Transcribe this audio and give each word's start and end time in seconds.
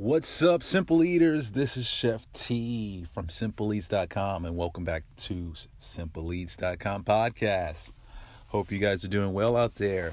What's 0.00 0.44
up, 0.44 0.62
Simple 0.62 1.02
Eaters? 1.02 1.50
This 1.50 1.76
is 1.76 1.84
Chef 1.84 2.24
T 2.32 3.04
from 3.12 3.26
SimpleEats.com, 3.26 4.44
and 4.44 4.56
welcome 4.56 4.84
back 4.84 5.02
to 5.16 5.54
SimpleEats.com 5.80 7.02
podcast. 7.02 7.92
Hope 8.46 8.70
you 8.70 8.78
guys 8.78 9.02
are 9.04 9.08
doing 9.08 9.32
well 9.32 9.56
out 9.56 9.74
there. 9.74 10.12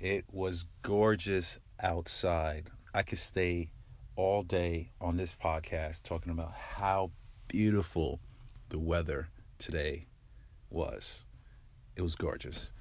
It 0.00 0.24
was 0.32 0.64
gorgeous 0.80 1.58
outside. 1.82 2.70
I 2.94 3.02
could 3.02 3.18
stay 3.18 3.72
all 4.16 4.42
day 4.42 4.92
on 5.02 5.18
this 5.18 5.34
podcast 5.38 6.02
talking 6.02 6.32
about 6.32 6.54
how 6.54 7.10
beautiful 7.46 8.20
the 8.70 8.78
weather 8.78 9.28
today 9.58 10.06
was. 10.70 11.26
It 11.94 12.00
was 12.00 12.16
gorgeous. 12.16 12.72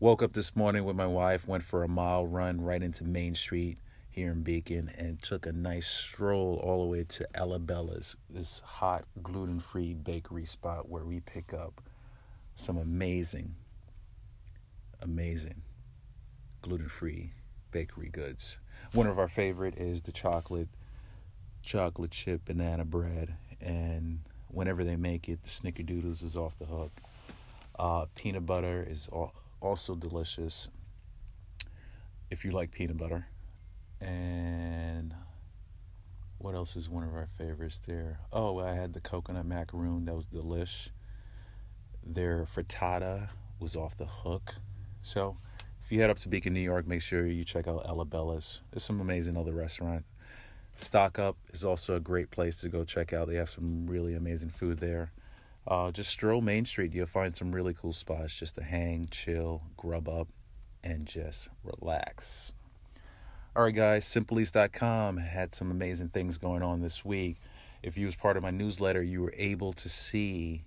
Woke 0.00 0.22
up 0.22 0.34
this 0.34 0.54
morning 0.54 0.84
with 0.84 0.96
my 0.96 1.06
wife, 1.06 1.48
went 1.48 1.64
for 1.64 1.82
a 1.82 1.88
mile 1.88 2.26
run 2.26 2.60
right 2.60 2.82
into 2.82 3.04
Main 3.04 3.34
Street 3.34 3.78
here 4.10 4.32
in 4.32 4.42
Beacon 4.42 4.90
and 4.98 5.22
took 5.22 5.46
a 5.46 5.52
nice 5.52 5.86
stroll 5.86 6.60
all 6.62 6.82
the 6.82 6.90
way 6.90 7.04
to 7.04 7.28
Ella 7.34 7.58
Bella's, 7.58 8.16
this 8.28 8.60
hot 8.60 9.04
gluten 9.22 9.60
free 9.60 9.94
bakery 9.94 10.44
spot 10.44 10.88
where 10.88 11.04
we 11.04 11.20
pick 11.20 11.54
up 11.54 11.80
some 12.56 12.76
amazing, 12.76 13.54
amazing 15.00 15.62
gluten 16.62 16.88
free 16.88 17.32
bakery 17.70 18.08
goods. 18.08 18.58
One 18.92 19.06
of 19.06 19.18
our 19.18 19.28
favorite 19.28 19.76
is 19.76 20.02
the 20.02 20.12
chocolate 20.12 20.68
chocolate 21.62 22.10
chip 22.10 22.46
banana 22.46 22.86
bread 22.86 23.34
and 23.60 24.20
whenever 24.48 24.82
they 24.82 24.96
make 24.96 25.28
it 25.28 25.42
the 25.42 25.48
snickerdoodles 25.48 26.24
is 26.24 26.36
off 26.36 26.58
the 26.58 26.64
hook. 26.64 26.90
Uh, 27.78 28.06
peanut 28.16 28.46
butter 28.46 28.86
is 28.88 29.08
also 29.60 29.94
delicious 29.94 30.68
if 32.30 32.44
you 32.44 32.50
like 32.50 32.70
peanut 32.70 32.96
butter. 32.96 33.26
And 34.00 35.14
what 36.38 36.54
else 36.54 36.76
is 36.76 36.88
one 36.88 37.04
of 37.04 37.14
our 37.14 37.28
favorites 37.38 37.80
there? 37.86 38.20
Oh, 38.32 38.58
I 38.58 38.72
had 38.72 38.94
the 38.94 39.00
coconut 39.00 39.46
macaroon. 39.46 40.06
That 40.06 40.14
was 40.14 40.26
delish. 40.26 40.88
Their 42.04 42.46
frittata 42.46 43.28
was 43.58 43.76
off 43.76 43.96
the 43.96 44.06
hook. 44.06 44.54
So 45.02 45.36
if 45.84 45.92
you 45.92 46.00
head 46.00 46.10
up 46.10 46.18
to 46.20 46.28
Beacon, 46.28 46.54
New 46.54 46.60
York, 46.60 46.86
make 46.86 47.02
sure 47.02 47.26
you 47.26 47.44
check 47.44 47.68
out 47.68 47.84
Ella 47.86 48.04
Bella's. 48.04 48.62
There's 48.70 48.84
some 48.84 49.00
amazing 49.00 49.36
other 49.36 49.52
restaurants. 49.52 50.08
Stock 50.76 51.18
Up 51.18 51.36
is 51.52 51.64
also 51.64 51.96
a 51.96 52.00
great 52.00 52.30
place 52.30 52.60
to 52.60 52.68
go 52.68 52.84
check 52.84 53.12
out. 53.12 53.28
They 53.28 53.34
have 53.36 53.50
some 53.50 53.86
really 53.86 54.14
amazing 54.14 54.50
food 54.50 54.78
there. 54.78 55.12
Uh, 55.66 55.90
just 55.90 56.10
stroll 56.10 56.40
Main 56.40 56.64
Street. 56.64 56.94
You'll 56.94 57.06
find 57.06 57.36
some 57.36 57.52
really 57.52 57.74
cool 57.74 57.92
spots 57.92 58.38
just 58.38 58.54
to 58.54 58.62
hang, 58.62 59.08
chill, 59.10 59.62
grub 59.76 60.08
up, 60.08 60.28
and 60.82 61.06
just 61.06 61.48
relax. 61.62 62.54
All 63.56 63.64
right, 63.64 63.74
guys, 63.74 64.04
SimpleEats.com 64.04 65.16
had 65.16 65.56
some 65.56 65.72
amazing 65.72 66.10
things 66.10 66.38
going 66.38 66.62
on 66.62 66.82
this 66.82 67.04
week. 67.04 67.38
If 67.82 67.98
you 67.98 68.06
was 68.06 68.14
part 68.14 68.36
of 68.36 68.44
my 68.44 68.52
newsletter, 68.52 69.02
you 69.02 69.22
were 69.22 69.34
able 69.36 69.72
to 69.72 69.88
see 69.88 70.62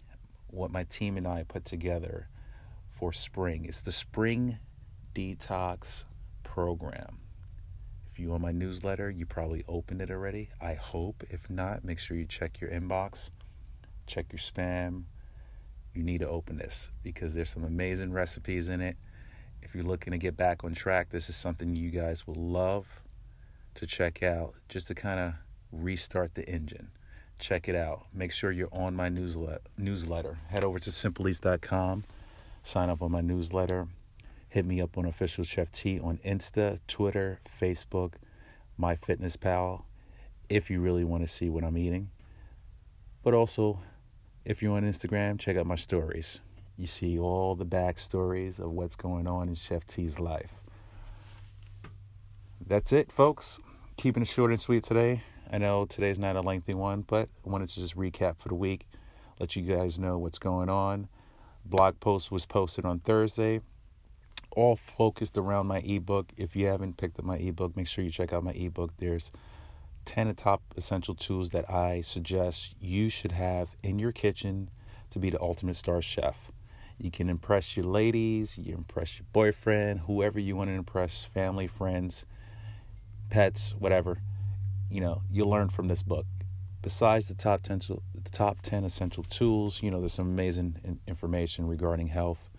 what 0.48 0.70
my 0.70 0.84
team 0.84 1.16
and 1.16 1.26
I 1.26 1.44
put 1.44 1.64
together 1.64 2.28
for 2.92 3.14
spring. 3.14 3.64
It's 3.64 3.80
the 3.80 3.94
Spring 3.94 4.58
Detox 5.16 6.04
Program. 6.44 7.20
If 8.12 8.20
you 8.20 8.34
on 8.34 8.42
my 8.42 8.52
newsletter, 8.52 9.10
you 9.10 9.26
probably 9.26 9.64
opened 9.66 10.02
it 10.02 10.12
already. 10.12 10.50
I 10.60 10.74
hope. 10.74 11.24
If 11.30 11.50
not, 11.50 11.86
make 11.86 12.00
sure 12.00 12.18
you 12.18 12.26
check 12.26 12.60
your 12.60 12.70
inbox, 12.70 13.30
check 14.08 14.26
your 14.30 14.40
spam. 14.40 15.04
You 15.94 16.04
need 16.04 16.20
to 16.20 16.28
open 16.28 16.58
this 16.58 16.92
because 17.02 17.34
there's 17.34 17.50
some 17.50 17.64
amazing 17.64 18.12
recipes 18.12 18.68
in 18.68 18.82
it 18.82 18.98
if 19.64 19.74
you're 19.74 19.84
looking 19.84 20.12
to 20.12 20.18
get 20.18 20.36
back 20.36 20.64
on 20.64 20.74
track, 20.74 21.10
this 21.10 21.30
is 21.30 21.36
something 21.36 21.76
you 21.76 21.90
guys 21.90 22.28
will 22.28 22.36
love 22.36 23.02
to 23.76 23.88
check 23.88 24.22
out 24.22 24.56
just 24.68 24.88
to 24.88 24.96
kind 24.96 25.20
of 25.20 25.34
restart 25.72 26.36
the 26.36 26.48
engine. 26.48 26.90
Check 27.40 27.68
it 27.68 27.76
out. 27.76 28.06
Make 28.14 28.32
sure 28.32 28.52
you're 28.52 28.74
on 28.74 28.96
my 28.96 29.10
newsletter. 29.10 29.62
Newsletter. 29.78 30.38
Head 30.50 30.64
over 30.64 30.80
to 30.80 30.90
simpleeats.com. 30.90 32.04
Sign 32.62 32.90
up 32.90 33.02
on 33.02 33.12
my 33.12 33.22
newsletter. 33.22 33.88
Hit 34.50 34.66
me 34.66 34.82
up 34.82 34.98
on 34.98 35.06
official 35.06 35.44
Chef 35.44 35.72
T 35.72 36.00
on 36.00 36.20
Insta, 36.20 36.80
Twitter, 36.88 37.40
Facebook, 37.60 38.14
MyFitnessPal. 38.80 39.84
If 40.50 40.70
you 40.70 40.82
really 40.82 41.04
want 41.04 41.24
to 41.24 41.28
see 41.28 41.50
what 41.50 41.64
I'm 41.64 41.78
eating, 41.78 42.12
but 43.24 43.34
also 43.34 43.80
if 44.46 44.62
you're 44.62 44.76
on 44.76 44.84
Instagram, 44.84 45.40
check 45.40 45.58
out 45.58 45.66
my 45.66 45.76
stories. 45.76 46.42
You 46.78 46.88
see 46.88 47.20
all 47.20 47.56
the 47.56 47.66
backstories 47.66 48.60
of 48.60 48.72
what's 48.72 48.96
going 48.96 49.28
on 49.28 49.48
in 49.48 49.56
Chef 49.56 49.86
T's 49.86 50.20
life. 50.20 50.54
That's 52.66 52.92
it, 52.92 53.12
folks. 53.12 53.60
Keeping 53.98 54.24
it 54.24 54.28
short 54.28 54.52
and 54.52 54.60
sweet 54.60 54.84
today. 54.84 55.22
I 55.52 55.60
know 55.60 55.86
today's 55.86 56.18
not 56.18 56.36
a 56.36 56.42
lengthy 56.42 56.74
one, 56.74 57.02
but 57.02 57.30
I 57.46 57.50
wanted 57.50 57.70
to 57.70 57.76
just 57.76 57.96
recap 57.96 58.38
for 58.40 58.50
the 58.50 58.56
week, 58.56 58.88
let 59.40 59.56
you 59.56 59.62
guys 59.62 60.00
know 60.00 60.18
what's 60.18 60.40
going 60.40 60.70
on. 60.70 61.10
Blog 61.64 62.00
post 62.00 62.32
was 62.32 62.46
posted 62.48 62.86
on 62.86 63.00
Thursday, 63.00 63.62
all 64.56 64.76
focused 64.76 65.38
around 65.38 65.68
my 65.68 65.80
ebook. 65.80 66.32
If 66.38 66.56
you 66.56 66.66
haven't 66.68 66.98
picked 66.98 67.20
up 67.20 67.26
my 67.26 67.38
ebook, 67.38 67.76
make 67.76 67.88
sure 67.88 68.04
you 68.04 68.10
check 68.10 68.34
out 68.34 68.44
my 68.44 68.54
ebook. 68.54 68.94
There's 68.98 69.32
10 70.06 70.34
top 70.36 70.62
essential 70.76 71.16
tools 71.16 71.52
that 71.52 71.70
I 71.70 72.02
suggest 72.02 72.74
you 72.80 73.10
should 73.10 73.34
have 73.34 73.70
in 73.84 74.00
your 74.00 74.12
kitchen 74.12 74.70
to 75.12 75.20
be 75.20 75.30
the 75.30 75.40
ultimate 75.40 75.76
star 75.76 76.02
chef. 76.02 76.52
You 77.04 77.12
can 77.12 77.30
impress 77.30 77.76
your 77.76 77.86
ladies, 77.86 78.58
you 78.58 78.74
impress 78.74 79.20
your 79.20 79.26
boyfriend, 79.34 80.00
whoever 80.08 80.40
you 80.40 80.56
want 80.56 80.70
to 80.70 80.74
impress, 80.74 81.22
family, 81.22 81.68
friends, 81.68 82.26
pets, 83.30 83.76
whatever. 83.78 84.22
You 84.90 85.02
know, 85.02 85.22
you'll 85.30 85.50
learn 85.50 85.68
from 85.68 85.90
this 85.90 86.02
book. 86.02 86.26
Besides 86.82 87.28
the 87.28 87.34
top 87.34 87.62
10, 87.62 87.80
the 88.16 88.32
top 88.32 88.62
10 88.62 88.86
essential 88.86 89.22
tools, 89.22 89.84
you 89.84 89.92
know, 89.92 90.00
there's 90.00 90.14
some 90.14 90.30
amazing 90.30 91.02
information 91.06 91.68
regarding 91.68 92.08
health, 92.08 92.50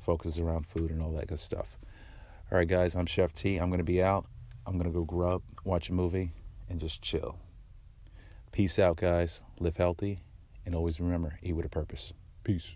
focus 0.00 0.36
around 0.36 0.66
food 0.66 0.90
and 0.90 1.00
all 1.00 1.12
that 1.12 1.28
good 1.28 1.38
stuff. 1.38 1.78
All 2.50 2.58
right, 2.58 2.66
guys, 2.66 2.96
I'm 2.96 3.06
Chef 3.06 3.32
T. 3.32 3.58
I'm 3.58 3.68
going 3.68 3.78
to 3.78 3.84
be 3.84 4.02
out. 4.02 4.26
I'm 4.66 4.78
going 4.78 4.90
to 4.90 4.98
go 4.98 5.04
grub, 5.04 5.42
watch 5.62 5.90
a 5.90 5.92
movie, 5.92 6.32
and 6.68 6.80
just 6.80 7.02
chill. 7.02 7.38
Peace 8.50 8.80
out, 8.80 8.96
guys. 8.96 9.42
Live 9.60 9.76
healthy, 9.76 10.24
and 10.66 10.74
always 10.74 11.00
remember 11.00 11.38
eat 11.40 11.52
with 11.52 11.66
a 11.66 11.68
purpose. 11.68 12.12
Peace. 12.42 12.74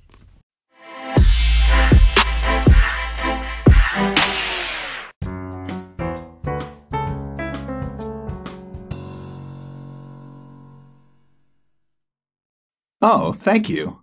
Oh, 13.09 13.33
thank 13.33 13.69
you. 13.69 14.03